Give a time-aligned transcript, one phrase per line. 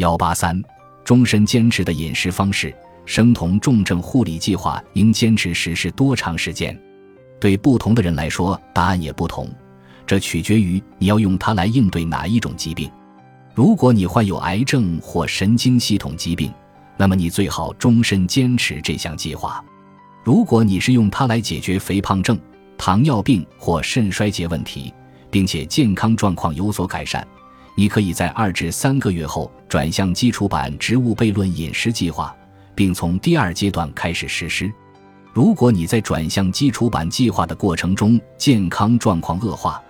[0.00, 0.58] 幺八三，
[1.04, 6.74] 终身坚持的饮食方式，生酮重症护理计划应坚持实施多长时间？
[7.38, 9.46] 对不同的人来说，答案也不同，
[10.06, 12.90] 这取决于你要用它来应对哪一种疾病。
[13.54, 16.50] 如果你患有癌症或神经系统疾病，
[16.96, 19.62] 那么你最好终身坚持这项计划。
[20.24, 22.40] 如果你是用它来解决肥胖症、
[22.78, 24.94] 糖尿病或肾衰竭问题，
[25.30, 27.26] 并且健康状况有所改善，
[27.76, 32.34] 你可以在二至三个月后转向基础版植物悖论饮食计划，
[32.74, 34.70] 并从第二阶段开始实施。
[35.32, 39.80] 如果你在转向基础版计划的过程中健康状况恶化，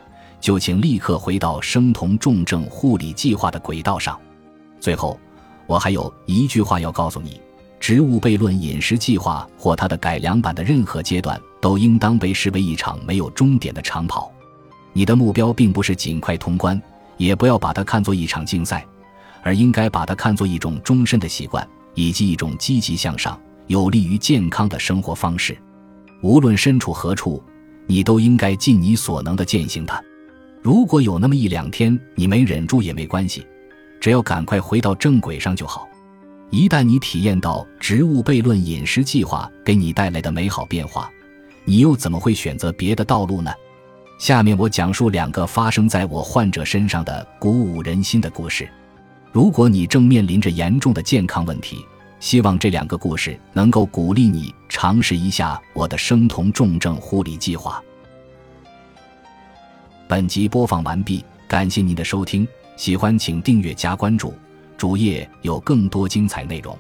[0.41, 4.19] 就请立刻回到生酮重症护理计划的轨道上。
[4.79, 5.19] 最后，
[5.67, 7.41] 我还有一句话要告诉你：
[7.81, 14.31] 植物悖论饮食计划或它的改良版的任何阶段，都应当被视为一场没有终点的长跑。
[14.93, 16.81] 你的目标并不是尽快通关，
[17.21, 18.83] 也不要把它看作一场竞赛，
[19.43, 23.39] 而应该把它看作一种终身的习惯，以及一种积极向上。
[23.67, 25.57] 有利于健康的生活方式，
[26.23, 27.41] 无论身处何处，
[27.87, 30.03] 你都应该尽你所能的践行它。
[30.63, 33.47] 如果有那么一两天你没忍住也没关系，
[34.01, 35.87] 只要赶快回到正轨上就好。
[36.49, 41.11] 一旦你体验到植物悖论饮食计划给你带来的美好变化，
[41.67, 43.53] 你又怎么会选择别的道路呢？
[44.21, 48.69] 下面我讲述两个发生在我患者身上的鼓舞人心的故事。
[49.33, 51.83] 如果你正面临着严重的健康问题，
[52.21, 57.83] 希望这两个故事能够鼓励你尝试一下我的生酮重症护理计划。
[60.07, 64.35] 本集播放完毕，感谢您的收听，喜欢请订阅加关注，
[64.77, 66.77] 主页有更多精彩内容。